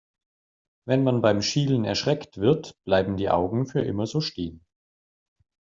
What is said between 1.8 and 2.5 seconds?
erschreckt